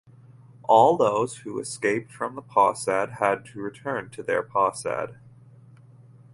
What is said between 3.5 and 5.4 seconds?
return to their posad.